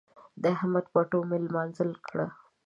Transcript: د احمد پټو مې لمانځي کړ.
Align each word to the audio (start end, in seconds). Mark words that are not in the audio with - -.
د 0.41 0.43
احمد 0.55 0.85
پټو 0.93 1.19
مې 1.29 1.37
لمانځي 1.45 1.89
کړ. 2.07 2.17